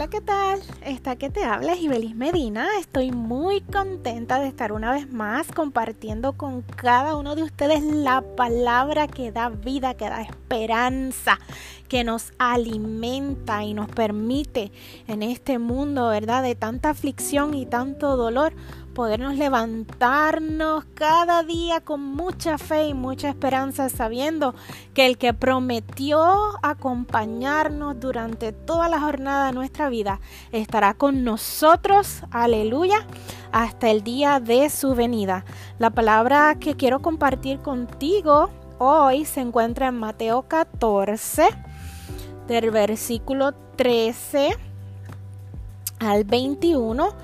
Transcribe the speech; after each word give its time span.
Hola, 0.00 0.08
¿qué 0.08 0.22
tal? 0.22 0.62
Esta 0.80 1.16
que 1.16 1.28
te 1.28 1.44
habla 1.44 1.76
Ibelis 1.76 2.16
Medina. 2.16 2.66
Estoy 2.78 3.12
muy 3.12 3.60
contenta 3.60 4.40
de 4.40 4.48
estar 4.48 4.72
una 4.72 4.92
vez 4.92 5.12
más 5.12 5.52
compartiendo 5.52 6.38
con 6.38 6.62
cada 6.62 7.16
uno 7.16 7.36
de 7.36 7.42
ustedes 7.42 7.82
la 7.82 8.22
palabra 8.34 9.08
que 9.08 9.30
da 9.30 9.50
vida, 9.50 9.92
que 9.92 10.08
da 10.08 10.22
esperanza, 10.22 11.38
que 11.86 12.02
nos 12.02 12.32
alimenta 12.38 13.62
y 13.62 13.74
nos 13.74 13.90
permite 13.90 14.72
en 15.06 15.22
este 15.22 15.58
mundo, 15.58 16.08
¿verdad? 16.08 16.44
De 16.44 16.54
tanta 16.54 16.88
aflicción 16.88 17.52
y 17.52 17.66
tanto 17.66 18.16
dolor, 18.16 18.54
podernos 18.94 19.36
levantarnos 19.36 20.84
cada 20.94 21.42
día 21.42 21.80
con 21.80 22.00
mucha 22.00 22.58
fe 22.58 22.88
y 22.88 22.94
mucha 22.94 23.28
esperanza, 23.28 23.88
sabiendo 23.88 24.54
que 24.94 25.06
el 25.06 25.18
que 25.18 25.32
prometió 25.32 26.20
acompañarnos 26.62 27.98
durante 28.00 28.52
toda 28.52 28.88
la 28.88 29.00
jornada 29.00 29.46
de 29.46 29.52
nuestra 29.52 29.88
vida 29.88 30.20
estará 30.52 30.94
con 30.94 31.24
nosotros, 31.24 32.22
aleluya, 32.30 33.06
hasta 33.52 33.90
el 33.90 34.02
día 34.02 34.40
de 34.40 34.68
su 34.70 34.94
venida. 34.94 35.44
La 35.78 35.90
palabra 35.90 36.56
que 36.58 36.76
quiero 36.76 37.00
compartir 37.00 37.60
contigo 37.60 38.50
hoy 38.78 39.24
se 39.24 39.40
encuentra 39.40 39.88
en 39.88 39.98
Mateo 39.98 40.42
14, 40.42 41.48
del 42.46 42.70
versículo 42.70 43.52
13 43.76 44.50
al 46.00 46.24
21 46.24 47.14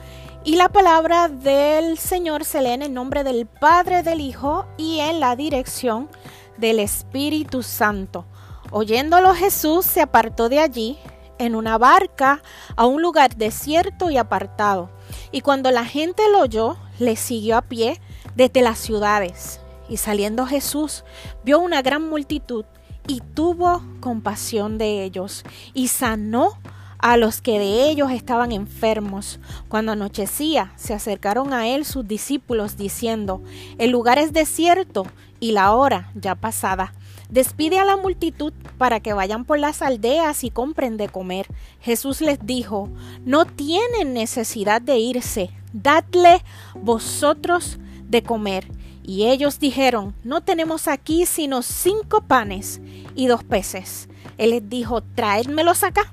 y 0.47 0.55
la 0.55 0.69
palabra 0.69 1.27
del 1.27 1.99
Señor 1.99 2.45
se 2.45 2.63
lee 2.63 2.71
en 2.71 2.83
el 2.83 2.95
nombre 2.95 3.25
del 3.25 3.47
Padre, 3.47 4.05
del 4.05 4.21
Hijo 4.21 4.65
y 4.77 5.01
en 5.01 5.19
la 5.19 5.35
dirección 5.35 6.09
del 6.57 6.79
Espíritu 6.79 7.65
Santo. 7.65 8.27
Oyéndolo 8.71 9.35
Jesús 9.35 9.85
se 9.85 10.01
apartó 10.01 10.49
de 10.49 10.61
allí 10.61 10.99
en 11.39 11.57
una 11.57 11.79
barca 11.79 12.45
a 12.77 12.87
un 12.87 13.03
lugar 13.03 13.35
desierto 13.35 14.09
y 14.09 14.19
apartado. 14.19 14.89
Y 15.33 15.41
cuando 15.41 15.73
la 15.73 15.85
gente 15.85 16.23
lo 16.31 16.43
oyó, 16.43 16.77
le 17.01 17.17
siguió 17.17 17.57
a 17.57 17.63
pie 17.63 18.01
desde 18.37 18.63
las 18.63 18.79
ciudades. 18.79 19.61
Y 19.89 19.97
saliendo 19.97 20.47
Jesús, 20.47 21.03
vio 21.43 21.59
una 21.59 21.83
gran 21.83 22.09
multitud 22.09 22.65
y 23.09 23.21
tuvo 23.35 23.83
compasión 23.99 24.79
de 24.79 25.03
ellos 25.03 25.45
y 25.75 25.89
sanó 25.89 26.53
a 26.99 27.17
los 27.17 27.41
que 27.41 27.59
de 27.59 27.91
ellos 27.91 28.11
estaban 28.11 28.53
enfermos. 28.53 29.39
Cuando 29.69 29.93
anochecía, 29.93 30.73
se 30.77 30.95
acercaron 30.95 31.53
a 31.53 31.69
él 31.69 31.85
sus 31.85 32.07
discípulos 32.07 32.77
diciendo, 32.77 33.43
El 33.79 33.91
lugar 33.91 34.19
es 34.19 34.33
desierto 34.33 35.07
y 35.41 35.53
la 35.53 35.73
hora 35.73 36.11
ya 36.15 36.35
pasada. 36.35 36.93
Despide 37.29 37.79
a 37.79 37.85
la 37.85 37.97
multitud 37.97 38.53
para 38.79 39.01
que 39.01 39.13
vayan 39.13 39.45
por 39.45 39.59
las 39.59 39.83
aldeas 39.83 40.45
y 40.45 40.51
compren 40.51 40.97
de 40.97 41.09
comer. 41.09 41.47
Jesús 41.81 42.21
les 42.21 42.39
dijo, 42.45 42.89
No 43.25 43.45
tienen 43.45 44.15
necesidad 44.15 44.81
de 44.81 44.99
irse, 44.99 45.51
dadle 45.73 46.43
vosotros 46.75 47.79
de 48.09 48.23
comer. 48.23 48.69
Y 49.03 49.27
ellos 49.27 49.59
dijeron, 49.59 50.15
No 50.23 50.41
tenemos 50.41 50.89
aquí 50.89 51.27
sino 51.27 51.63
cinco 51.63 52.23
panes 52.23 52.81
y 53.15 53.27
dos 53.27 53.43
peces. 53.43 54.09
Él 54.39 54.51
les 54.51 54.69
dijo, 54.69 55.03
Traédmelos 55.03 55.83
acá. 55.83 56.13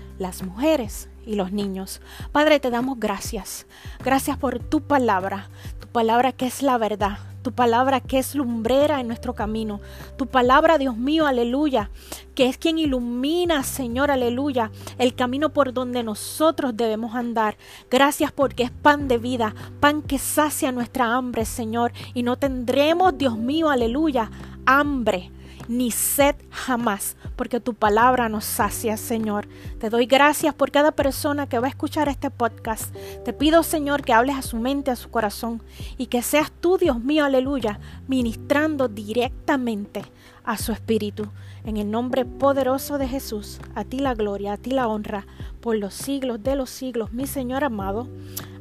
las 0.21 0.43
mujeres 0.43 1.09
y 1.25 1.35
los 1.35 1.51
niños. 1.51 1.99
Padre, 2.31 2.59
te 2.59 2.69
damos 2.69 2.99
gracias. 2.99 3.65
Gracias 4.03 4.37
por 4.37 4.59
tu 4.59 4.81
palabra, 4.81 5.49
tu 5.79 5.87
palabra 5.87 6.31
que 6.31 6.45
es 6.45 6.61
la 6.61 6.77
verdad, 6.77 7.17
tu 7.41 7.51
palabra 7.51 7.99
que 7.99 8.19
es 8.19 8.35
lumbrera 8.35 9.01
en 9.01 9.07
nuestro 9.07 9.33
camino, 9.33 9.81
tu 10.17 10.27
palabra, 10.27 10.77
Dios 10.77 10.95
mío, 10.95 11.25
aleluya, 11.25 11.89
que 12.35 12.47
es 12.47 12.57
quien 12.57 12.77
ilumina, 12.77 13.63
Señor, 13.63 14.11
aleluya, 14.11 14.71
el 14.99 15.15
camino 15.15 15.49
por 15.49 15.73
donde 15.73 16.03
nosotros 16.03 16.77
debemos 16.77 17.15
andar. 17.15 17.57
Gracias 17.89 18.31
porque 18.31 18.63
es 18.63 18.71
pan 18.71 19.07
de 19.07 19.17
vida, 19.17 19.55
pan 19.79 20.03
que 20.03 20.19
sacia 20.19 20.71
nuestra 20.71 21.15
hambre, 21.15 21.45
Señor, 21.45 21.91
y 22.13 22.23
no 22.23 22.37
tendremos, 22.37 23.17
Dios 23.17 23.37
mío, 23.37 23.69
aleluya, 23.69 24.29
hambre 24.65 25.31
ni 25.71 25.89
sed 25.89 26.35
jamás, 26.49 27.15
porque 27.37 27.61
tu 27.61 27.73
palabra 27.73 28.27
nos 28.27 28.43
sacia, 28.43 28.97
Señor. 28.97 29.47
Te 29.79 29.89
doy 29.89 30.05
gracias 30.05 30.53
por 30.53 30.69
cada 30.69 30.91
persona 30.91 31.47
que 31.47 31.59
va 31.59 31.67
a 31.67 31.69
escuchar 31.69 32.09
este 32.09 32.29
podcast. 32.29 32.93
Te 33.23 33.31
pido, 33.31 33.63
Señor, 33.63 34.03
que 34.03 34.11
hables 34.11 34.35
a 34.35 34.41
su 34.41 34.57
mente, 34.57 34.91
a 34.91 34.97
su 34.97 35.09
corazón, 35.09 35.63
y 35.97 36.07
que 36.07 36.23
seas 36.23 36.51
tú, 36.51 36.77
Dios 36.77 36.99
mío, 36.99 37.23
aleluya, 37.23 37.79
ministrando 38.09 38.89
directamente 38.89 40.03
a 40.43 40.57
su 40.57 40.73
espíritu. 40.73 41.29
En 41.63 41.77
el 41.77 41.89
nombre 41.89 42.25
poderoso 42.25 42.97
de 42.97 43.07
Jesús, 43.07 43.61
a 43.73 43.85
ti 43.85 43.99
la 43.99 44.13
gloria, 44.13 44.53
a 44.53 44.57
ti 44.57 44.71
la 44.71 44.89
honra, 44.89 45.25
por 45.61 45.77
los 45.77 45.93
siglos 45.93 46.43
de 46.43 46.57
los 46.57 46.69
siglos, 46.69 47.13
mi 47.13 47.27
Señor 47.27 47.63
amado. 47.63 48.09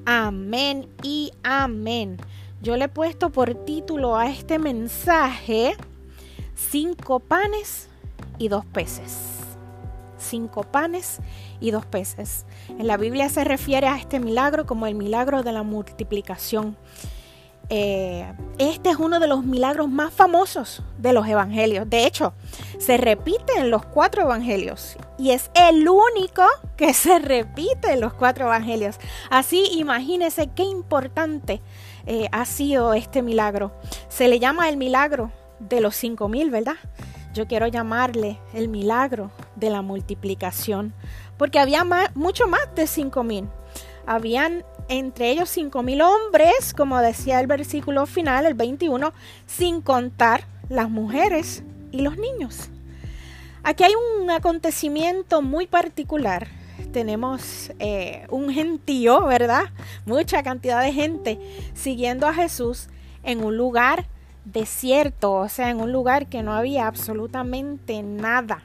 Amén 0.06 0.88
y 1.02 1.32
amén. 1.42 2.18
Yo 2.62 2.76
le 2.76 2.84
he 2.84 2.88
puesto 2.88 3.30
por 3.30 3.54
título 3.64 4.16
a 4.16 4.30
este 4.30 4.60
mensaje, 4.60 5.76
cinco 6.68 7.20
panes 7.20 7.88
y 8.38 8.48
dos 8.48 8.64
peces. 8.66 9.38
Cinco 10.18 10.64
panes 10.64 11.18
y 11.60 11.70
dos 11.70 11.86
peces. 11.86 12.44
En 12.68 12.86
la 12.86 12.96
Biblia 12.96 13.28
se 13.28 13.44
refiere 13.44 13.86
a 13.86 13.96
este 13.96 14.20
milagro 14.20 14.66
como 14.66 14.86
el 14.86 14.94
milagro 14.94 15.42
de 15.42 15.52
la 15.52 15.62
multiplicación. 15.62 16.76
Eh, 17.72 18.30
este 18.58 18.90
es 18.90 18.96
uno 18.96 19.20
de 19.20 19.28
los 19.28 19.44
milagros 19.44 19.88
más 19.88 20.12
famosos 20.12 20.82
de 20.98 21.12
los 21.12 21.26
evangelios. 21.26 21.88
De 21.88 22.04
hecho, 22.04 22.34
se 22.78 22.96
repite 22.96 23.54
en 23.56 23.70
los 23.70 23.84
cuatro 23.86 24.22
evangelios 24.22 24.96
y 25.18 25.30
es 25.30 25.50
el 25.54 25.88
único 25.88 26.42
que 26.76 26.92
se 26.94 27.18
repite 27.20 27.92
en 27.92 28.00
los 28.00 28.12
cuatro 28.12 28.46
evangelios. 28.46 28.96
Así, 29.30 29.66
imagínense 29.72 30.50
qué 30.54 30.64
importante 30.64 31.62
eh, 32.06 32.28
ha 32.32 32.44
sido 32.44 32.92
este 32.92 33.22
milagro. 33.22 33.72
Se 34.08 34.28
le 34.28 34.38
llama 34.38 34.68
el 34.68 34.76
milagro 34.76 35.30
de 35.60 35.80
los 35.80 35.94
cinco 35.94 36.28
mil, 36.28 36.50
¿verdad? 36.50 36.76
Yo 37.32 37.46
quiero 37.46 37.68
llamarle 37.68 38.38
el 38.54 38.68
milagro 38.68 39.30
de 39.54 39.70
la 39.70 39.82
multiplicación, 39.82 40.92
porque 41.38 41.60
había 41.60 41.86
mucho 42.14 42.48
más 42.48 42.74
de 42.74 42.86
cinco 42.86 43.22
mil. 43.22 43.48
Habían 44.06 44.64
entre 44.88 45.30
ellos 45.30 45.48
cinco 45.48 45.82
mil 45.82 46.02
hombres, 46.02 46.74
como 46.76 46.98
decía 46.98 47.38
el 47.38 47.46
versículo 47.46 48.06
final, 48.06 48.46
el 48.46 48.54
21, 48.54 49.12
sin 49.46 49.80
contar 49.80 50.44
las 50.68 50.90
mujeres 50.90 51.62
y 51.92 52.00
los 52.00 52.16
niños. 52.16 52.70
Aquí 53.62 53.84
hay 53.84 53.92
un 53.94 54.30
acontecimiento 54.30 55.42
muy 55.42 55.66
particular. 55.66 56.48
Tenemos 56.92 57.70
eh, 57.78 58.26
un 58.30 58.50
gentío, 58.50 59.26
¿verdad? 59.26 59.64
Mucha 60.06 60.42
cantidad 60.42 60.82
de 60.82 60.92
gente 60.92 61.38
siguiendo 61.74 62.26
a 62.26 62.34
Jesús 62.34 62.88
en 63.22 63.44
un 63.44 63.56
lugar 63.56 64.06
desierto, 64.44 65.32
o 65.32 65.48
sea, 65.48 65.70
en 65.70 65.80
un 65.80 65.92
lugar 65.92 66.26
que 66.26 66.42
no 66.42 66.52
había 66.52 66.86
absolutamente 66.86 68.02
nada, 68.02 68.62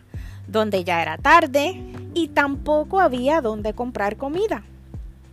donde 0.48 0.84
ya 0.84 1.02
era 1.02 1.18
tarde 1.18 1.82
y 2.14 2.30
tampoco 2.30 3.00
había 3.00 3.42
donde 3.42 3.74
comprar 3.74 4.18
comida. 4.18 4.64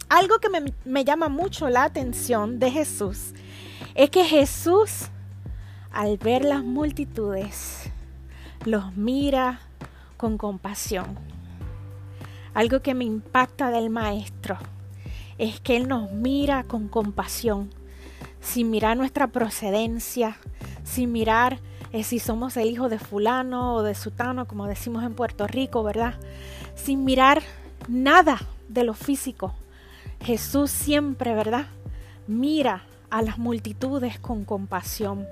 Algo 0.09 0.39
que 0.41 0.49
me, 0.85 1.05
llama 1.05 1.29
mucho 1.29 1.71
la 1.71 1.85
atención 1.85 2.59
de 2.59 2.71
Jesús 2.71 3.33
es 3.95 4.11
que 4.11 4.25
Jesús, 4.25 5.09
al 5.91 6.19
ver 6.19 6.45
las 6.45 6.63
multitudes, 6.63 7.91
los 8.65 8.95
mira 8.95 9.61
con 10.17 10.37
compasión. 10.37 11.19
Algo 12.53 12.81
que 12.81 12.95
me 12.95 13.05
impacta 13.05 13.71
del 13.71 13.89
Maestro 13.89 14.59
es 15.39 15.61
que 15.61 15.77
Él 15.77 15.89
nos 15.89 16.13
mira 16.13 16.65
con 16.65 16.89
compasión 16.89 17.71
sin 18.43 18.71
mirar 18.71 18.97
nuestra 18.97 19.29
procedencia, 19.29 20.37
sin 20.85 21.13
mirar 21.13 21.61
eh, 21.93 22.05
si 22.05 22.19
somos 22.19 22.57
el 22.57 22.69
hijo 22.69 22.89
de 22.89 22.99
fulano 22.99 23.77
o 23.77 23.83
de 23.83 23.95
sutano, 23.95 24.47
como 24.47 24.67
decimos 24.67 25.05
en 25.05 25.15
Puerto 25.15 25.47
Rico, 25.47 25.83
¿verdad? 25.83 26.15
Sin 26.75 27.05
mirar 27.05 27.43
nada 27.89 28.41
de 28.69 28.85
lo 28.85 28.95
físico. 28.95 29.55
Jesús 30.21 30.71
siempre, 30.71 31.35
¿verdad? 31.35 31.67
Mira 32.27 32.85
a 33.11 33.23
las 33.23 33.39
multitudes 33.39 34.19
con 34.19 34.45
compasión. 34.45 35.27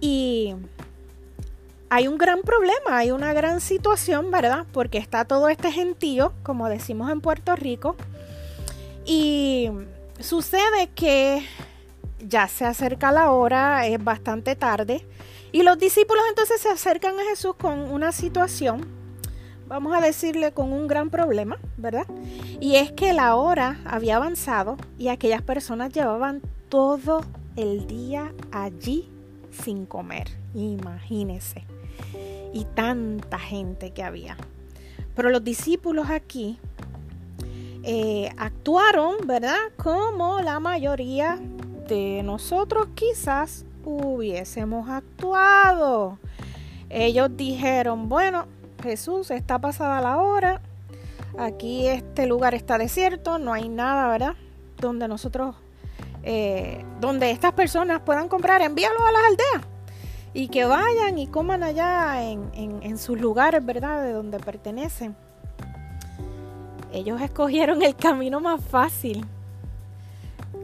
Y 0.00 0.54
hay 1.88 2.08
un 2.08 2.18
gran 2.18 2.42
problema, 2.42 2.98
hay 2.98 3.10
una 3.10 3.32
gran 3.32 3.60
situación, 3.60 4.30
¿verdad? 4.30 4.66
Porque 4.72 4.98
está 4.98 5.24
todo 5.24 5.48
este 5.48 5.70
gentío, 5.70 6.32
como 6.42 6.68
decimos 6.68 7.10
en 7.10 7.20
Puerto 7.20 7.54
Rico, 7.56 7.96
y 9.04 9.70
sucede 10.18 10.88
que 10.94 11.44
ya 12.26 12.48
se 12.48 12.64
acerca 12.64 13.12
la 13.12 13.30
hora, 13.30 13.86
es 13.86 14.02
bastante 14.02 14.56
tarde, 14.56 15.06
y 15.52 15.62
los 15.62 15.78
discípulos 15.78 16.22
entonces 16.28 16.60
se 16.60 16.68
acercan 16.68 17.18
a 17.18 17.24
Jesús 17.30 17.54
con 17.56 17.90
una 17.90 18.12
situación, 18.12 18.86
vamos 19.66 19.96
a 19.96 20.00
decirle 20.00 20.52
con 20.52 20.72
un 20.72 20.86
gran 20.86 21.10
problema, 21.10 21.58
¿verdad? 21.76 22.06
Y 22.60 22.76
es 22.76 22.92
que 22.92 23.12
la 23.12 23.36
hora 23.36 23.80
había 23.84 24.16
avanzado 24.16 24.76
y 24.98 25.08
aquellas 25.08 25.42
personas 25.42 25.92
llevaban 25.92 26.42
todo 26.68 27.22
el 27.56 27.86
día 27.86 28.32
allí 28.52 29.08
sin 29.50 29.86
comer, 29.86 30.28
imagínense. 30.54 31.64
Y 32.52 32.64
tanta 32.64 33.38
gente 33.38 33.92
que 33.92 34.02
había. 34.02 34.36
Pero 35.14 35.30
los 35.30 35.44
discípulos 35.44 36.10
aquí 36.10 36.58
eh, 37.82 38.30
actuaron, 38.36 39.26
¿verdad? 39.26 39.58
Como 39.76 40.40
la 40.40 40.60
mayoría 40.60 41.38
nosotros 42.24 42.88
quizás 42.94 43.64
hubiésemos 43.84 44.88
actuado. 44.88 46.18
Ellos 46.88 47.30
dijeron, 47.36 48.08
bueno, 48.08 48.46
Jesús, 48.82 49.30
está 49.30 49.58
pasada 49.58 50.00
la 50.00 50.18
hora, 50.18 50.60
aquí 51.38 51.86
este 51.86 52.26
lugar 52.26 52.54
está 52.54 52.78
desierto, 52.78 53.38
no 53.38 53.52
hay 53.52 53.68
nada, 53.68 54.08
¿verdad? 54.08 54.34
Donde 54.78 55.08
nosotros, 55.08 55.56
eh, 56.22 56.84
donde 57.00 57.30
estas 57.30 57.52
personas 57.52 58.00
puedan 58.02 58.28
comprar, 58.28 58.62
envíalo 58.62 59.04
a 59.04 59.12
las 59.12 59.22
aldeas 59.24 59.68
y 60.32 60.48
que 60.48 60.64
vayan 60.64 61.18
y 61.18 61.26
coman 61.26 61.62
allá 61.62 62.22
en, 62.22 62.50
en 62.54 62.98
sus 62.98 63.20
lugares, 63.20 63.64
¿verdad? 63.64 64.02
De 64.02 64.12
donde 64.12 64.38
pertenecen. 64.38 65.16
Ellos 66.92 67.20
escogieron 67.20 67.82
el 67.82 67.94
camino 67.94 68.40
más 68.40 68.64
fácil, 68.64 69.24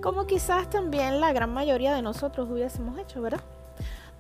como 0.03 0.27
quizás 0.27 0.69
también 0.71 1.21
la 1.21 1.33
gran 1.33 1.53
mayoría 1.53 1.95
de 1.95 2.03
nosotros 2.03 2.49
hubiésemos 2.51 2.99
hecho, 2.99 3.23
¿verdad? 3.23 3.41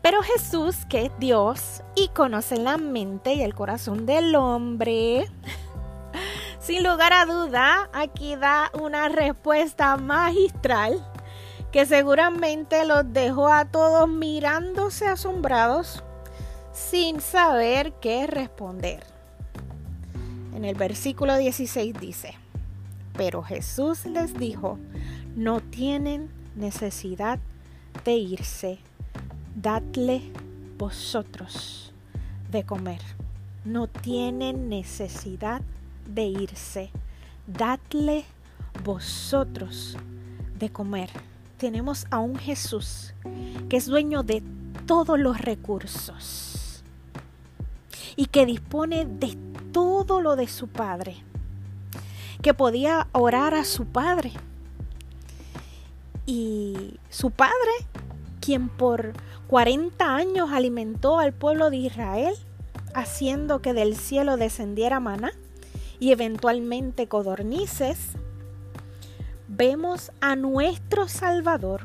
Pero 0.02 0.22
Jesús, 0.22 0.86
que 0.88 1.06
es 1.06 1.12
Dios 1.18 1.82
y 1.94 2.08
conoce 2.08 2.58
la 2.58 2.76
mente 2.76 3.34
y 3.34 3.42
el 3.42 3.54
corazón 3.54 4.06
del 4.06 4.34
hombre, 4.36 5.28
sin 6.60 6.84
lugar 6.84 7.12
a 7.12 7.26
duda, 7.26 7.90
aquí 7.92 8.36
da 8.36 8.70
una 8.80 9.08
respuesta 9.08 9.96
magistral 9.96 11.04
que 11.72 11.86
seguramente 11.86 12.84
los 12.84 13.12
dejó 13.12 13.48
a 13.48 13.64
todos 13.66 14.08
mirándose 14.08 15.06
asombrados 15.06 16.04
sin 16.72 17.20
saber 17.20 17.92
qué 18.00 18.26
responder. 18.26 19.04
En 20.54 20.64
el 20.64 20.74
versículo 20.74 21.36
16 21.36 21.94
dice, 22.00 22.34
pero 23.16 23.42
Jesús 23.42 24.06
les 24.06 24.34
dijo, 24.34 24.78
no 25.36 25.60
tienen 25.60 26.28
necesidad 26.56 27.38
de 28.04 28.14
irse 28.14 28.80
dadle 29.56 30.22
vosotros 30.76 31.92
de 32.50 32.64
comer. 32.64 33.00
No 33.64 33.88
tienen 33.88 34.68
necesidad 34.68 35.62
de 36.06 36.24
irse. 36.24 36.90
Dadle 37.46 38.24
vosotros 38.84 39.96
de 40.58 40.70
comer. 40.70 41.10
Tenemos 41.56 42.06
a 42.10 42.18
un 42.18 42.36
Jesús 42.36 43.14
que 43.68 43.78
es 43.78 43.86
dueño 43.86 44.22
de 44.22 44.42
todos 44.86 45.18
los 45.18 45.40
recursos 45.40 46.84
y 48.14 48.26
que 48.26 48.46
dispone 48.46 49.06
de 49.06 49.36
todo 49.72 50.20
lo 50.20 50.36
de 50.36 50.48
su 50.48 50.68
Padre, 50.68 51.16
que 52.42 52.54
podía 52.54 53.08
orar 53.12 53.54
a 53.54 53.64
su 53.64 53.86
Padre. 53.86 54.32
Y 56.26 56.98
su 57.08 57.30
Padre, 57.30 57.54
quien 58.40 58.68
por 58.68 59.12
40 59.46 60.14
años 60.14 60.50
alimentó 60.52 61.18
al 61.20 61.32
pueblo 61.32 61.70
de 61.70 61.76
Israel, 61.76 62.34
haciendo 62.94 63.62
que 63.62 63.72
del 63.72 63.96
cielo 63.96 64.36
descendiera 64.36 64.98
maná 64.98 65.32
y 66.00 66.10
eventualmente 66.10 67.06
codornices, 67.06 68.10
vemos 69.48 70.10
a 70.20 70.34
nuestro 70.34 71.08
Salvador, 71.08 71.82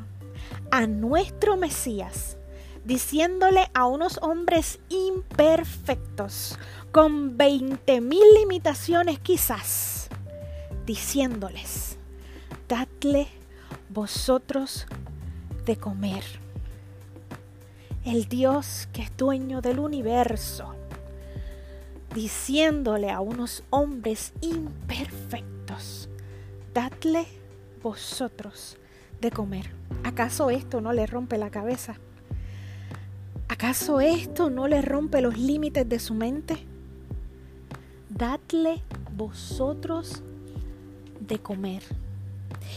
a 0.70 0.86
nuestro 0.86 1.56
Mesías, 1.56 2.36
diciéndole 2.84 3.70
a 3.74 3.86
unos 3.86 4.18
hombres 4.22 4.80
imperfectos, 4.88 6.58
con 6.90 7.38
20 7.38 8.00
mil 8.00 8.24
limitaciones 8.34 9.18
quizás, 9.18 10.08
diciéndoles, 10.84 11.96
dadle 12.68 13.28
vosotros 13.92 14.86
de 15.66 15.76
comer 15.76 16.24
el 18.04 18.28
Dios 18.28 18.88
que 18.92 19.02
es 19.02 19.16
dueño 19.16 19.60
del 19.60 19.78
universo, 19.78 20.74
diciéndole 22.14 23.10
a 23.10 23.20
unos 23.20 23.62
hombres 23.70 24.32
imperfectos, 24.40 26.08
dadle 26.74 27.26
vosotros 27.82 28.76
de 29.20 29.30
comer. 29.30 29.70
¿Acaso 30.02 30.50
esto 30.50 30.80
no 30.80 30.92
le 30.92 31.06
rompe 31.06 31.38
la 31.38 31.50
cabeza? 31.50 31.94
¿Acaso 33.48 34.00
esto 34.00 34.50
no 34.50 34.66
le 34.66 34.82
rompe 34.82 35.20
los 35.20 35.38
límites 35.38 35.88
de 35.88 36.00
su 36.00 36.14
mente? 36.14 36.56
Dadle 38.08 38.82
vosotros 39.16 40.22
de 41.20 41.38
comer. 41.38 41.82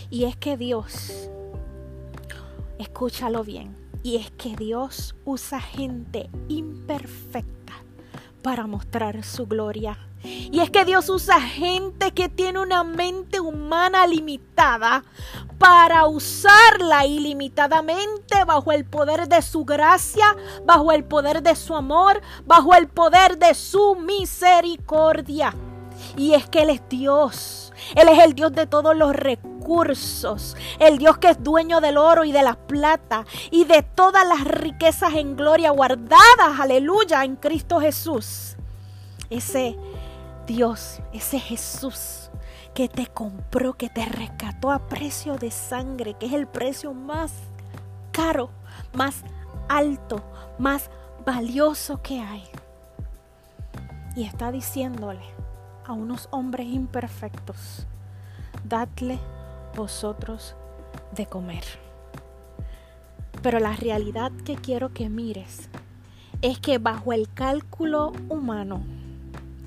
Y 0.10 0.25
es 0.25 0.36
que 0.36 0.57
Dios, 0.57 1.30
escúchalo 2.80 3.44
bien, 3.44 3.75
y 4.04 4.18
es 4.18 4.31
que 4.31 4.56
Dios 4.56 5.16
usa 5.25 5.60
gente 5.60 6.30
imperfecta 6.48 7.74
para 8.42 8.68
mostrar 8.68 9.24
su 9.24 9.48
gloria. 9.48 9.98
Y 10.24 10.60
es 10.60 10.69
que 10.69 10.86
Dios 10.86 11.10
usa 11.10 11.42
gente 11.42 12.12
que 12.12 12.30
tiene 12.30 12.60
una 12.60 12.83
mente 12.83 13.39
humana 13.39 14.06
limitada 14.07 15.04
para 15.57 16.06
usarla 16.06 17.06
ilimitadamente 17.06 18.44
bajo 18.45 18.71
el 18.71 18.86
poder 18.86 19.28
de 19.28 19.42
su 19.42 19.66
gracia, 19.66 20.36
bajo 20.66 20.92
el 20.92 21.04
poder 21.04 21.42
de 21.42 21.56
su 21.56 21.75
amor, 21.75 22.21
bajo 22.45 22.75
el 22.75 22.88
poder 22.88 23.38
de 23.38 23.54
su 23.54 23.95
misericordia. 23.95 25.54
Y 26.18 26.33
es 26.33 26.47
que 26.47 26.61
Él 26.61 26.69
es 26.69 26.81
Dios. 26.90 27.73
Él 27.95 28.07
es 28.07 28.19
el 28.23 28.33
Dios 28.33 28.54
de 28.54 28.68
todos 28.68 28.95
los 28.95 29.16
recursos. 29.16 30.56
El 30.80 30.97
Dios 30.97 31.18
que 31.18 31.30
es 31.30 31.44
dueño 31.44 31.81
del 31.81 31.97
oro 31.97 32.23
y 32.23 32.31
de 32.31 32.44
la 32.44 32.56
plata 32.56 33.25
y 33.52 33.66
de 33.66 33.83
todas 33.83 34.28
las 34.28 34.44
riquezas 34.44 35.14
en 35.14 35.35
gloria 35.35 35.71
guardadas, 35.71 36.59
aleluya, 36.59 37.23
en 37.23 37.35
Cristo 37.35 37.80
Jesús. 37.80 38.56
Ese 39.30 39.75
Dios, 40.45 40.99
ese 41.14 41.40
Jesús 41.40 42.30
que 42.73 42.90
te 42.90 43.07
compró, 43.07 43.73
que 43.73 43.90
te 43.90 44.06
rescató 44.06 44.71
a 44.71 44.80
precio 44.87 45.37
de 45.37 45.49
sangre, 45.49 46.14
que 46.16 46.28
es 46.28 46.33
el 46.33 46.45
precio 46.45 46.94
más 46.94 47.31
caro, 48.11 48.49
más 48.94 49.23
alto, 49.69 50.21
más 50.59 50.90
valioso 51.25 52.02
que 52.02 52.19
hay. 52.19 52.44
Y 54.16 54.25
está 54.25 54.52
diciéndole, 54.52 55.34
a 55.87 55.94
unos 55.94 56.27
hombres 56.31 56.68
imperfectos, 56.68 57.87
dadle 58.63 59.19
vosotros 59.75 60.56
de 61.15 61.25
comer. 61.25 61.63
Pero 63.42 63.59
la 63.59 63.75
realidad 63.75 64.31
que 64.44 64.56
quiero 64.56 64.94
que 64.94 65.09
mires 65.09 65.69
es 66.42 66.59
que 66.59 66.77
bajo 66.77 67.13
el 67.13 67.31
cálculo 67.33 68.11
humano 68.30 68.83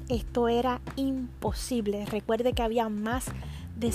esto 0.08 0.48
era 0.48 0.80
imposible. 0.96 2.06
Recuerde 2.06 2.54
que 2.54 2.62
había 2.62 2.88
más 2.88 3.26
de 3.76 3.92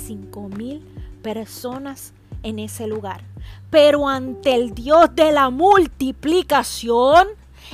mil 0.55 0.85
personas 1.21 2.13
en 2.43 2.59
ese 2.59 2.87
lugar. 2.87 3.21
Pero 3.69 4.07
ante 4.07 4.53
el 4.55 4.75
Dios 4.75 5.13
de 5.15 5.31
la 5.31 5.49
multiplicación, 5.49 7.27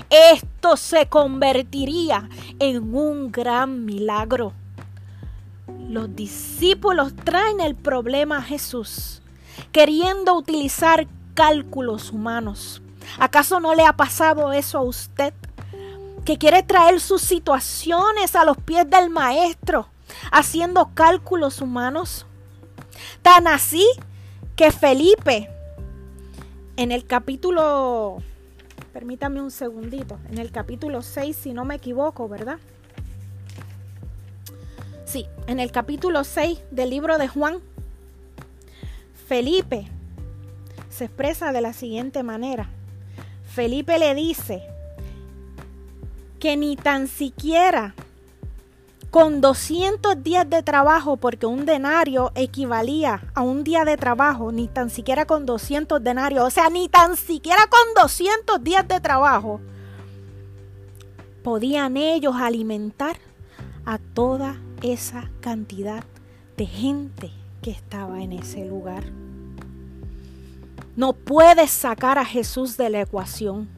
esto 0.09 0.77
se 0.77 1.07
convertiría 1.07 2.29
en 2.59 2.95
un 2.95 3.31
gran 3.31 3.85
milagro. 3.85 4.53
Los 5.87 6.15
discípulos 6.15 7.13
traen 7.23 7.61
el 7.61 7.75
problema 7.75 8.37
a 8.37 8.43
Jesús, 8.43 9.21
queriendo 9.71 10.35
utilizar 10.35 11.07
cálculos 11.33 12.11
humanos. 12.11 12.81
¿Acaso 13.17 13.59
no 13.59 13.73
le 13.73 13.85
ha 13.85 13.93
pasado 13.93 14.51
eso 14.51 14.77
a 14.77 14.83
usted? 14.83 15.33
Que 16.25 16.37
quiere 16.37 16.63
traer 16.63 16.99
sus 16.99 17.21
situaciones 17.21 18.35
a 18.35 18.45
los 18.45 18.57
pies 18.57 18.87
del 18.89 19.09
maestro, 19.09 19.87
haciendo 20.31 20.91
cálculos 20.93 21.61
humanos. 21.61 22.25
Tan 23.21 23.47
así 23.47 23.87
que 24.55 24.71
Felipe, 24.71 25.49
en 26.75 26.91
el 26.91 27.05
capítulo 27.05 28.21
Permítame 28.93 29.41
un 29.41 29.51
segundito. 29.51 30.19
En 30.31 30.37
el 30.37 30.51
capítulo 30.51 31.01
6, 31.01 31.35
si 31.35 31.53
no 31.53 31.65
me 31.65 31.75
equivoco, 31.75 32.27
¿verdad? 32.27 32.57
Sí, 35.05 35.25
en 35.47 35.59
el 35.59 35.71
capítulo 35.71 36.23
6 36.23 36.59
del 36.71 36.89
libro 36.89 37.17
de 37.17 37.27
Juan, 37.27 37.59
Felipe 39.27 39.87
se 40.89 41.05
expresa 41.05 41.51
de 41.51 41.61
la 41.61 41.73
siguiente 41.73 42.23
manera. 42.23 42.69
Felipe 43.53 43.97
le 43.97 44.13
dice 44.15 44.61
que 46.39 46.57
ni 46.57 46.75
tan 46.75 47.07
siquiera 47.07 47.95
con 49.09 49.41
200 49.41 50.23
días 50.23 50.49
de 50.49 50.61
trabajo, 50.61 51.17
porque 51.17 51.45
un 51.45 51.65
denario 51.65 52.31
equivalía 52.35 53.21
a 53.33 53.41
un 53.41 53.63
día 53.63 53.85
de 53.85 53.97
trabajo, 53.97 54.51
ni 54.51 54.67
tan 54.67 54.89
siquiera 54.89 55.25
con 55.25 55.45
200 55.45 56.03
denarios, 56.03 56.43
o 56.45 56.49
sea, 56.49 56.69
ni 56.69 56.87
tan 56.89 57.17
siquiera 57.17 57.67
con 57.67 58.03
200 58.03 58.63
días 58.63 58.87
de 58.87 58.99
trabajo, 58.99 59.61
podían 61.43 61.97
ellos 61.97 62.35
alimentar 62.35 63.17
a 63.85 63.97
toda 63.97 64.57
esa 64.83 65.29
cantidad 65.41 66.03
de 66.57 66.65
gente 66.65 67.31
que 67.61 67.71
estaba 67.71 68.21
en 68.21 68.33
ese 68.33 68.65
lugar. 68.65 69.05
No 70.95 71.13
puedes 71.13 71.71
sacar 71.71 72.19
a 72.19 72.25
Jesús 72.25 72.77
de 72.77 72.89
la 72.89 73.01
ecuación. 73.01 73.69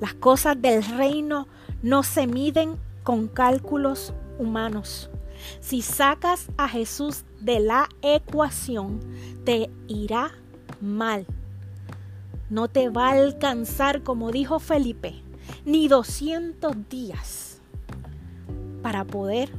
Las 0.00 0.14
cosas 0.14 0.60
del 0.60 0.82
reino 0.82 1.46
no 1.82 2.02
se 2.02 2.26
miden 2.26 2.76
con 3.02 3.28
cálculos 3.28 4.12
humanos. 4.40 5.10
Si 5.60 5.82
sacas 5.82 6.48
a 6.56 6.68
Jesús 6.68 7.24
de 7.40 7.60
la 7.60 7.88
ecuación, 8.02 9.00
te 9.44 9.70
irá 9.88 10.32
mal. 10.80 11.26
No 12.48 12.68
te 12.68 12.88
va 12.88 13.08
a 13.08 13.12
alcanzar, 13.12 14.02
como 14.02 14.32
dijo 14.32 14.58
Felipe, 14.58 15.22
ni 15.64 15.88
200 15.88 16.88
días 16.88 17.60
para 18.82 19.04
poder 19.04 19.50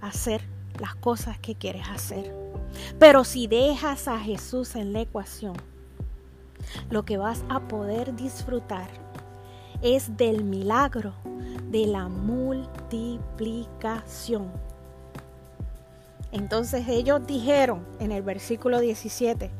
hacer 0.00 0.42
las 0.80 0.94
cosas 0.94 1.38
que 1.38 1.54
quieres 1.54 1.88
hacer. 1.88 2.34
Pero 2.98 3.24
si 3.24 3.46
dejas 3.46 4.08
a 4.08 4.18
Jesús 4.18 4.76
en 4.76 4.92
la 4.92 5.00
ecuación, 5.00 5.54
lo 6.90 7.04
que 7.04 7.16
vas 7.16 7.44
a 7.48 7.60
poder 7.60 8.14
disfrutar 8.16 8.88
es 9.82 10.16
del 10.16 10.44
milagro 10.44 11.14
de 11.70 11.86
la 11.86 12.08
multiplicación. 12.86 14.50
Entonces 16.32 16.86
ellos 16.88 17.26
dijeron 17.26 17.86
en 17.98 18.12
el 18.12 18.22
versículo 18.22 18.80
17, 18.80 19.50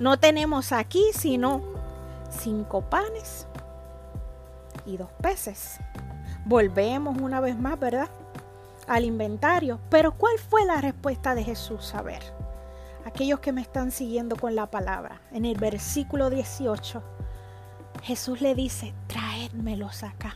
no 0.00 0.18
tenemos 0.18 0.72
aquí 0.72 1.04
sino 1.14 1.62
cinco 2.30 2.82
panes 2.82 3.46
y 4.84 4.96
dos 4.96 5.10
peces. 5.22 5.78
Volvemos 6.44 7.16
una 7.18 7.40
vez 7.40 7.56
más, 7.58 7.78
¿verdad? 7.78 8.08
Al 8.86 9.04
inventario. 9.04 9.80
Pero 9.88 10.12
¿cuál 10.12 10.38
fue 10.38 10.64
la 10.64 10.80
respuesta 10.80 11.34
de 11.34 11.42
Jesús? 11.42 11.94
A 11.94 12.02
ver, 12.02 12.22
aquellos 13.04 13.40
que 13.40 13.52
me 13.52 13.62
están 13.62 13.90
siguiendo 13.90 14.36
con 14.36 14.54
la 14.54 14.70
palabra, 14.70 15.20
en 15.32 15.44
el 15.44 15.58
versículo 15.58 16.28
18, 16.30 17.02
Jesús 18.02 18.40
le 18.40 18.54
dice, 18.54 18.94
traédmelos 19.08 20.04
acá. 20.04 20.34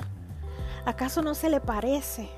¿Acaso 0.86 1.22
no 1.22 1.34
se 1.34 1.50
le 1.50 1.60
parece 1.60 2.30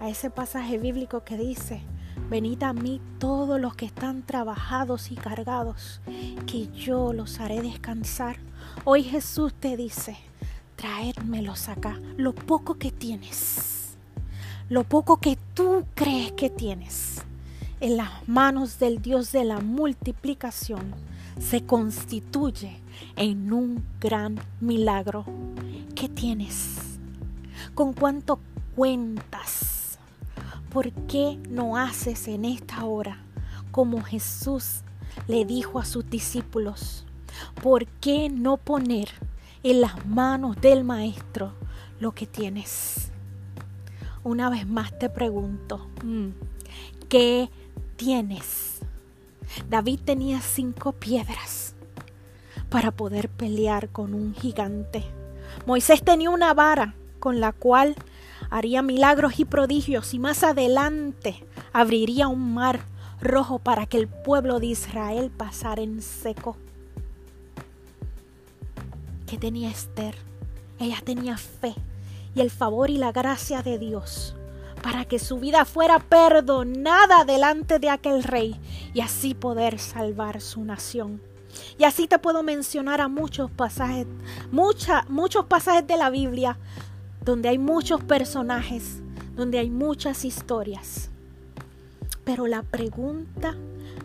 a 0.00 0.08
ese 0.08 0.30
pasaje 0.30 0.78
bíblico 0.78 1.24
que 1.24 1.36
dice, 1.36 1.82
venid 2.30 2.62
a 2.62 2.72
mí 2.72 3.00
todos 3.18 3.60
los 3.60 3.74
que 3.74 3.86
están 3.86 4.22
trabajados 4.22 5.10
y 5.10 5.16
cargados, 5.16 6.00
que 6.46 6.68
yo 6.68 7.12
los 7.12 7.40
haré 7.40 7.60
descansar? 7.60 8.36
Hoy 8.84 9.02
Jesús 9.02 9.52
te 9.54 9.76
dice, 9.76 10.16
traédmelos 10.76 11.68
acá, 11.68 12.00
lo 12.16 12.32
poco 12.32 12.74
que 12.74 12.92
tienes, 12.92 13.96
lo 14.68 14.84
poco 14.84 15.16
que 15.16 15.36
tú 15.54 15.84
crees 15.96 16.30
que 16.32 16.50
tienes, 16.50 17.22
en 17.80 17.96
las 17.96 18.28
manos 18.28 18.78
del 18.78 19.02
Dios 19.02 19.32
de 19.32 19.44
la 19.44 19.58
multiplicación, 19.58 20.94
se 21.40 21.64
constituye 21.64 22.80
en 23.16 23.52
un 23.52 23.84
gran 24.00 24.38
milagro. 24.60 25.24
¿Qué 25.96 26.08
tienes? 26.08 26.87
¿Con 27.78 27.92
cuánto 27.92 28.40
cuentas? 28.74 30.00
¿Por 30.68 30.90
qué 31.06 31.38
no 31.48 31.76
haces 31.76 32.26
en 32.26 32.44
esta 32.44 32.84
hora 32.84 33.22
como 33.70 34.02
Jesús 34.02 34.80
le 35.28 35.44
dijo 35.44 35.78
a 35.78 35.84
sus 35.84 36.10
discípulos? 36.10 37.06
¿Por 37.62 37.86
qué 37.86 38.30
no 38.30 38.56
poner 38.56 39.10
en 39.62 39.80
las 39.80 40.04
manos 40.06 40.60
del 40.60 40.82
Maestro 40.82 41.52
lo 42.00 42.10
que 42.10 42.26
tienes? 42.26 43.12
Una 44.24 44.50
vez 44.50 44.66
más 44.66 44.98
te 44.98 45.08
pregunto, 45.08 45.86
mm, 46.02 46.30
¿qué 47.08 47.48
tienes? 47.94 48.80
David 49.70 50.00
tenía 50.04 50.40
cinco 50.40 50.94
piedras 50.94 51.76
para 52.70 52.90
poder 52.90 53.28
pelear 53.28 53.90
con 53.90 54.14
un 54.14 54.34
gigante. 54.34 55.04
Moisés 55.64 56.02
tenía 56.02 56.30
una 56.30 56.52
vara 56.54 56.96
con 57.18 57.40
la 57.40 57.52
cual 57.52 57.96
haría 58.50 58.82
milagros 58.82 59.38
y 59.38 59.44
prodigios 59.44 60.14
y 60.14 60.18
más 60.18 60.42
adelante 60.42 61.44
abriría 61.72 62.28
un 62.28 62.54
mar 62.54 62.80
rojo 63.20 63.58
para 63.58 63.86
que 63.86 63.98
el 63.98 64.08
pueblo 64.08 64.60
de 64.60 64.66
Israel 64.66 65.30
pasara 65.36 65.82
en 65.82 66.02
seco. 66.02 66.56
¿Qué 69.26 69.36
tenía 69.36 69.70
Esther? 69.70 70.14
Ella 70.78 70.98
tenía 71.04 71.36
fe 71.36 71.74
y 72.34 72.40
el 72.40 72.50
favor 72.50 72.90
y 72.90 72.96
la 72.96 73.12
gracia 73.12 73.62
de 73.62 73.78
Dios 73.78 74.34
para 74.82 75.04
que 75.04 75.18
su 75.18 75.38
vida 75.38 75.64
fuera 75.64 75.98
perdonada 75.98 77.24
delante 77.24 77.78
de 77.78 77.90
aquel 77.90 78.22
rey 78.22 78.58
y 78.94 79.00
así 79.00 79.34
poder 79.34 79.78
salvar 79.78 80.40
su 80.40 80.64
nación. 80.64 81.20
Y 81.78 81.84
así 81.84 82.06
te 82.06 82.18
puedo 82.18 82.42
mencionar 82.42 83.00
a 83.00 83.08
muchos 83.08 83.50
pasajes, 83.50 84.06
muchos 84.50 85.44
pasajes 85.46 85.86
de 85.86 85.96
la 85.96 86.10
Biblia 86.10 86.58
donde 87.28 87.50
hay 87.50 87.58
muchos 87.58 88.02
personajes, 88.02 89.02
donde 89.36 89.58
hay 89.58 89.68
muchas 89.68 90.24
historias. 90.24 91.10
Pero 92.24 92.46
la 92.46 92.62
pregunta 92.62 93.54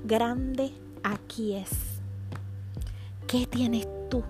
grande 0.03 0.73
aquí 1.03 1.53
es, 1.53 1.69
¿qué 3.25 3.47
tienes 3.47 3.87
tú? 4.09 4.23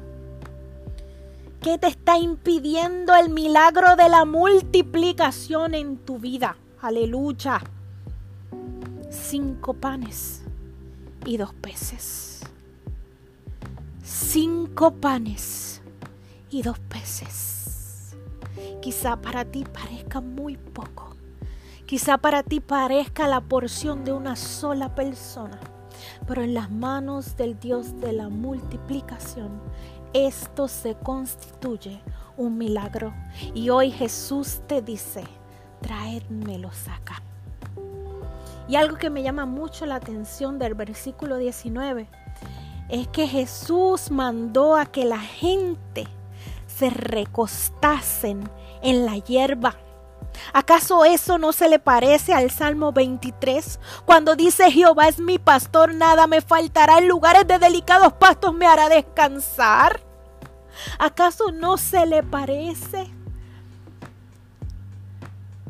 ¿Qué 1.60 1.80
te 1.80 1.88
está 1.88 2.20
impidiendo 2.20 3.16
el 3.16 3.32
milagro 3.32 3.96
de 3.96 4.10
la 4.10 4.26
multiplicación 4.26 5.74
en 5.74 5.98
tu 5.98 6.20
vida? 6.20 6.56
Aleluya. 6.80 7.64
Cinco 9.10 9.74
panes 9.74 10.44
y 11.26 11.38
dos 11.38 11.56
peces. 11.56 12.42
Cinco 14.04 14.92
panes 14.92 15.82
y 16.52 16.62
dos 16.62 16.78
peces. 16.78 17.53
Quizá 18.82 19.16
para 19.16 19.46
ti 19.46 19.64
parezca 19.64 20.22
muy 20.22 20.58
poco. 20.58 21.16
Quizá 21.86 22.18
para 22.18 22.44
ti 22.44 22.60
parezca 22.60 23.28
la 23.28 23.42
porción 23.42 24.04
de 24.04 24.14
una 24.14 24.36
sola 24.36 24.96
persona. 24.96 25.60
Pero 26.28 26.42
en 26.42 26.54
las 26.54 26.72
manos 26.72 27.38
del 27.38 27.60
Dios 27.60 28.00
de 28.00 28.14
la 28.14 28.30
multiplicación, 28.30 29.62
esto 30.14 30.68
se 30.68 30.96
constituye 30.96 32.02
un 32.38 32.58
milagro. 32.58 33.14
Y 33.54 33.70
hoy 33.70 33.92
Jesús 33.92 34.62
te 34.68 34.82
dice, 34.82 35.24
traédmelos 35.82 36.88
acá. 36.88 37.22
Y 38.68 38.76
algo 38.76 38.98
que 38.98 39.10
me 39.10 39.24
llama 39.24 39.46
mucho 39.46 39.86
la 39.86 39.96
atención 39.96 40.58
del 40.58 40.74
versículo 40.74 41.38
19 41.38 42.08
es 42.90 43.08
que 43.10 43.28
Jesús 43.28 44.10
mandó 44.10 44.76
a 44.76 44.86
que 44.86 45.06
la 45.06 45.20
gente 45.20 46.08
se 46.78 46.90
recostasen 46.90 48.50
en 48.82 49.06
la 49.06 49.18
hierba. 49.18 49.76
¿Acaso 50.52 51.06
eso 51.06 51.38
no 51.38 51.54
se 51.54 51.70
le 51.70 51.80
parece 51.80 52.34
al 52.34 52.50
Salmo 52.50 52.92
23? 52.92 53.80
Cuando 54.06 54.36
dice 54.36 54.72
Jehová 54.72 55.08
es 55.08 55.20
mi 55.20 55.38
pastor, 55.38 55.94
nada 55.94 56.28
me 56.28 56.42
faltará, 56.42 56.98
en 56.98 57.08
lugares 57.08 57.48
de 57.48 57.60
delicados 57.60 58.14
pastos 58.14 58.54
me 58.54 58.66
hará 58.66 58.90
descansar. 58.90 60.02
¿Acaso 60.98 61.52
no 61.52 61.78
se 61.78 62.06
le 62.06 62.24
parece? 62.24 63.08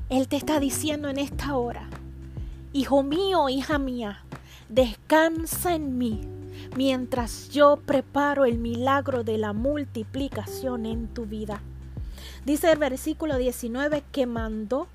Él 0.09 0.27
te 0.27 0.37
está 0.37 0.59
diciendo 0.59 1.09
en 1.09 1.17
esta 1.17 1.55
hora, 1.55 1.89
Hijo 2.71 3.03
mío, 3.03 3.49
hija 3.49 3.77
mía, 3.77 4.25
descansa 4.69 5.75
en 5.75 5.97
mí 5.97 6.42
mientras 6.75 7.49
yo 7.49 7.77
preparo 7.77 8.45
el 8.45 8.57
milagro 8.57 9.23
de 9.23 9.37
la 9.37 9.53
multiplicación 9.53 10.85
en 10.85 11.07
tu 11.07 11.25
vida. 11.25 11.61
Dice 12.45 12.71
el 12.71 12.79
versículo 12.79 13.37
19 13.37 14.03
que 14.11 14.25
mandó 14.25 14.87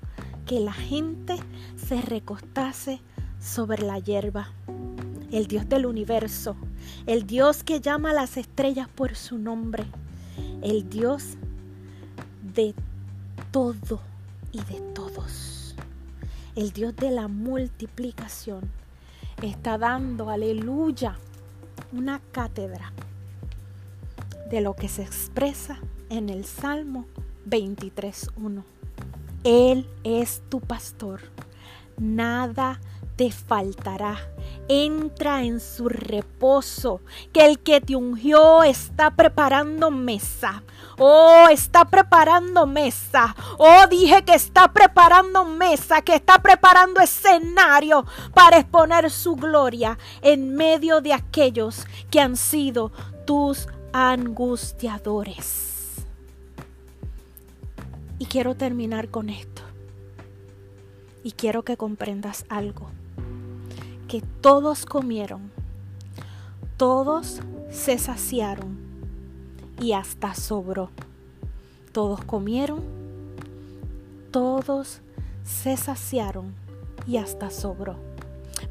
que 0.45 0.59
la 0.59 0.73
gente 0.73 1.35
se 1.75 2.01
recostase 2.01 3.01
sobre 3.39 3.83
la 3.83 3.99
hierba. 3.99 4.51
El 5.31 5.47
Dios 5.47 5.69
del 5.69 5.85
universo, 5.85 6.55
el 7.05 7.27
Dios 7.27 7.63
que 7.63 7.81
llama 7.81 8.11
a 8.11 8.13
las 8.13 8.35
estrellas 8.37 8.87
por 8.89 9.15
su 9.15 9.37
nombre, 9.37 9.85
el 10.61 10.89
Dios 10.89 11.37
de 12.55 12.73
todo 13.51 14.01
y 14.51 14.57
de 14.57 14.81
todos. 14.93 15.75
El 16.55 16.71
Dios 16.71 16.95
de 16.95 17.11
la 17.11 17.27
multiplicación 17.27 18.69
está 19.41 19.77
dando, 19.77 20.29
aleluya, 20.29 21.15
una 21.91 22.21
cátedra 22.31 22.93
de 24.49 24.61
lo 24.61 24.75
que 24.75 24.89
se 24.89 25.03
expresa 25.03 25.79
en 26.09 26.29
el 26.29 26.45
Salmo 26.45 27.05
23.1. 27.47 28.63
Él 29.43 29.87
es 30.03 30.41
tu 30.49 30.59
pastor, 30.59 31.21
nada 31.97 32.79
te 33.15 33.31
faltará. 33.31 34.17
Entra 34.71 35.43
en 35.43 35.59
su 35.59 35.89
reposo, 35.89 37.01
que 37.33 37.43
el 37.43 37.57
que 37.57 37.81
te 37.81 37.95
ungió 37.95 38.61
está 38.61 39.15
preparando 39.15 39.89
mesa. 39.89 40.61
Oh, 40.99 41.47
está 41.49 41.85
preparando 41.85 42.67
mesa. 42.67 43.35
Oh, 43.57 43.87
dije 43.89 44.23
que 44.23 44.35
está 44.35 44.71
preparando 44.71 45.43
mesa, 45.43 46.03
que 46.03 46.13
está 46.13 46.43
preparando 46.43 47.01
escenario 47.01 48.05
para 48.35 48.59
exponer 48.59 49.09
su 49.09 49.35
gloria 49.35 49.97
en 50.21 50.53
medio 50.53 51.01
de 51.01 51.13
aquellos 51.13 51.87
que 52.11 52.19
han 52.19 52.37
sido 52.37 52.91
tus 53.25 53.67
angustiadores. 53.91 56.05
Y 58.19 58.27
quiero 58.27 58.53
terminar 58.53 59.09
con 59.09 59.31
esto. 59.31 59.63
Y 61.23 61.31
quiero 61.31 61.63
que 61.63 61.75
comprendas 61.75 62.45
algo 62.49 62.91
que 64.09 64.21
todos 64.41 64.87
comieron, 64.87 65.51
todos 66.77 67.41
se 67.69 67.99
saciaron 67.99 68.75
y 69.79 69.93
hasta 69.93 70.33
sobró. 70.33 70.89
Todos 71.91 72.23
comieron, 72.25 72.81
todos 74.31 75.01
se 75.43 75.77
saciaron 75.77 76.55
y 77.05 77.17
hasta 77.17 77.51
sobró. 77.51 77.97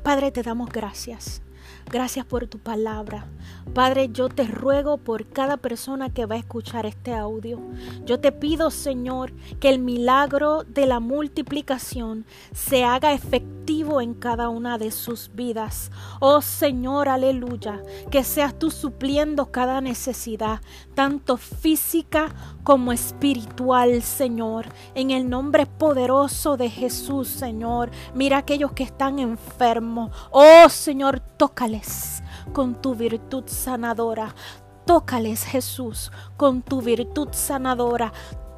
Padre, 0.02 0.32
te 0.32 0.42
damos 0.42 0.70
gracias. 0.70 1.40
Gracias 1.86 2.26
por 2.26 2.48
tu 2.48 2.58
palabra. 2.58 3.26
Padre, 3.74 4.08
yo 4.12 4.28
te 4.28 4.44
ruego 4.44 4.96
por 4.96 5.26
cada 5.26 5.56
persona 5.56 6.10
que 6.10 6.26
va 6.26 6.34
a 6.34 6.38
escuchar 6.38 6.86
este 6.86 7.14
audio. 7.14 7.60
Yo 8.04 8.18
te 8.18 8.32
pido, 8.32 8.70
Señor, 8.70 9.32
que 9.60 9.68
el 9.68 9.78
milagro 9.78 10.64
de 10.64 10.86
la 10.86 11.00
multiplicación 11.00 12.24
se 12.52 12.84
haga 12.84 13.12
efectivo 13.12 14.00
en 14.00 14.14
cada 14.14 14.48
una 14.48 14.78
de 14.78 14.90
sus 14.90 15.30
vidas. 15.34 15.92
Oh 16.20 16.40
Señor, 16.40 17.08
aleluya, 17.08 17.82
que 18.10 18.24
seas 18.24 18.58
tú 18.58 18.70
supliendo 18.70 19.52
cada 19.52 19.80
necesidad, 19.80 20.60
tanto 20.94 21.36
física 21.36 22.34
como 22.64 22.92
espiritual, 22.92 24.02
Señor. 24.02 24.66
En 24.94 25.10
el 25.10 25.28
nombre 25.28 25.66
poderoso 25.66 26.56
de 26.56 26.70
Jesús, 26.70 27.28
Señor. 27.28 27.90
Mira 28.14 28.38
aquellos 28.38 28.72
que 28.72 28.82
están 28.82 29.18
enfermos. 29.18 30.10
Oh 30.30 30.68
Señor, 30.68 31.20
tócales 31.20 32.22
con 32.52 32.80
tu 32.80 32.94
virtud 32.94 33.44
sanadora. 33.46 34.34
Tócales, 34.86 35.44
Jesús, 35.44 36.10
con 36.36 36.62
tu 36.62 36.80
virtud 36.80 37.28
sanadora. 37.32 38.12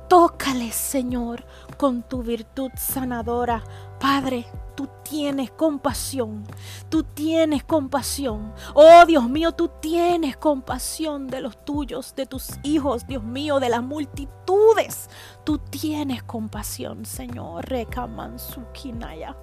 Tócales, 0.08 0.74
Señor, 0.74 1.44
con 1.76 2.02
tu 2.02 2.22
virtud 2.22 2.70
sanadora. 2.76 3.62
Padre, 4.00 4.46
tú 4.74 4.88
tienes 5.02 5.50
compasión, 5.50 6.44
tú 6.88 7.02
tienes 7.02 7.64
compasión. 7.64 8.52
Oh 8.74 9.04
Dios 9.06 9.28
mío, 9.28 9.52
tú 9.52 9.70
tienes 9.80 10.36
compasión 10.36 11.28
de 11.28 11.40
los 11.40 11.64
tuyos, 11.64 12.14
de 12.16 12.26
tus 12.26 12.48
hijos, 12.62 13.06
Dios 13.06 13.22
mío, 13.22 13.60
de 13.60 13.68
las 13.68 13.82
multitudes. 13.82 15.10
Tú 15.44 15.58
tienes 15.58 16.22
compasión, 16.22 17.04
Señor. 17.04 17.68
Rekamansukinaya. 17.68 19.36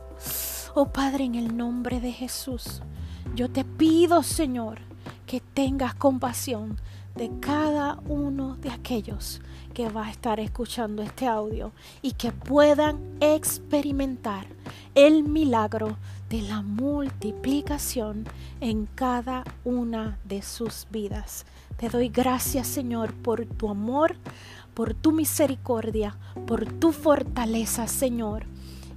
Oh 0.73 0.91
Padre, 0.91 1.25
en 1.25 1.35
el 1.35 1.55
nombre 1.55 1.99
de 1.99 2.11
Jesús. 2.11 2.81
Yo 3.35 3.49
te 3.49 3.63
pido, 3.63 4.23
Señor, 4.23 4.79
que 5.25 5.41
tengas 5.41 5.93
compasión 5.93 6.77
de 7.15 7.31
cada 7.39 7.99
uno 8.07 8.55
de 8.57 8.69
aquellos 8.69 9.41
que 9.73 9.89
va 9.89 10.07
a 10.07 10.11
estar 10.11 10.39
escuchando 10.39 11.03
este 11.03 11.27
audio 11.27 11.71
y 12.01 12.13
que 12.13 12.31
puedan 12.31 12.97
experimentar 13.19 14.47
el 14.95 15.23
milagro 15.23 15.97
de 16.29 16.41
la 16.41 16.61
multiplicación 16.61 18.25
en 18.59 18.87
cada 18.95 19.43
una 19.63 20.17
de 20.25 20.41
sus 20.41 20.87
vidas. 20.91 21.45
Te 21.77 21.89
doy 21.89 22.09
gracias, 22.09 22.67
Señor, 22.67 23.13
por 23.13 23.45
tu 23.45 23.69
amor, 23.69 24.15
por 24.73 24.93
tu 24.93 25.11
misericordia, 25.11 26.17
por 26.45 26.65
tu 26.65 26.91
fortaleza, 26.91 27.87
Señor. 27.87 28.45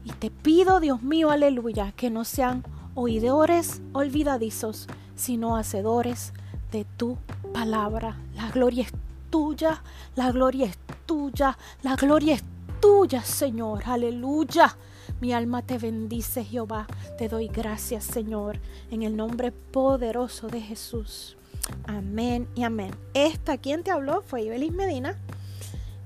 Y 0.04 0.12
te 0.12 0.30
pido, 0.30 0.80
Dios 0.80 1.02
mío, 1.02 1.30
aleluya, 1.30 1.92
que 1.92 2.08
no 2.08 2.24
sean 2.24 2.64
oidores 2.94 3.80
olvidadizos, 3.92 4.86
sino 5.16 5.56
hacedores 5.56 6.32
de 6.72 6.84
tu 6.96 7.16
palabra. 7.52 8.16
La 8.34 8.50
gloria 8.50 8.84
es 8.84 8.92
tuya, 9.30 9.82
la 10.16 10.30
gloria 10.32 10.66
es 10.66 10.78
tuya, 11.06 11.58
la 11.82 11.96
gloria 11.96 12.34
es 12.34 12.44
tuya, 12.80 13.22
Señor. 13.22 13.82
Aleluya. 13.86 14.76
Mi 15.20 15.32
alma 15.32 15.62
te 15.62 15.78
bendice, 15.78 16.44
Jehová. 16.44 16.86
Te 17.18 17.28
doy 17.28 17.48
gracias, 17.48 18.04
Señor, 18.04 18.58
en 18.90 19.02
el 19.02 19.16
nombre 19.16 19.52
poderoso 19.52 20.48
de 20.48 20.60
Jesús. 20.60 21.36
Amén 21.86 22.48
y 22.54 22.62
amén. 22.62 22.94
Esta 23.14 23.58
quien 23.58 23.82
te 23.82 23.90
habló 23.90 24.22
fue 24.22 24.42
Ibelis 24.42 24.72
Medina. 24.72 25.16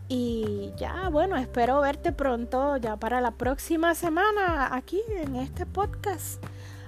Y 0.08 0.72
ya, 0.76 1.08
bueno, 1.08 1.36
espero 1.36 1.80
verte 1.80 2.12
pronto, 2.12 2.76
ya 2.76 2.96
para 2.96 3.20
la 3.20 3.30
próxima 3.30 3.94
semana, 3.94 4.74
aquí 4.74 5.00
en 5.16 5.36
este 5.36 5.64
podcast. 5.64 6.44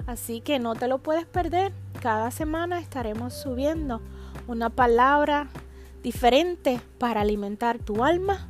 Así 0.07 0.41
que 0.41 0.59
no 0.59 0.75
te 0.75 0.89
lo 0.89 0.99
puedes 0.99 1.27
perder. 1.27 1.73
Cada 2.01 2.31
semana 2.31 2.79
estaremos 2.79 3.35
subiendo 3.35 4.01
una 4.47 4.71
palabra 4.71 5.49
diferente 6.03 6.81
para 6.99 7.23
alimentar 7.23 7.79
tu 7.79 8.05
alma 8.05 8.49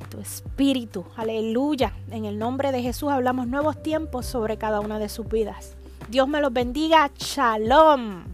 y 0.00 0.04
tu 0.10 0.20
espíritu. 0.20 1.06
Aleluya. 1.16 1.94
En 2.10 2.26
el 2.26 2.38
nombre 2.38 2.72
de 2.72 2.82
Jesús 2.82 3.10
hablamos 3.10 3.46
nuevos 3.46 3.82
tiempos 3.82 4.26
sobre 4.26 4.58
cada 4.58 4.80
una 4.80 4.98
de 4.98 5.08
sus 5.08 5.28
vidas. 5.28 5.76
Dios 6.10 6.28
me 6.28 6.40
los 6.40 6.52
bendiga. 6.52 7.10
Shalom. 7.16 8.24